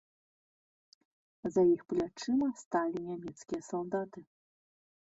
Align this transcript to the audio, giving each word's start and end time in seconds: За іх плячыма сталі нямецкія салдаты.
За 1.57 1.61
іх 1.75 1.81
плячыма 1.93 2.47
сталі 2.65 2.99
нямецкія 3.13 3.61
салдаты. 3.71 4.19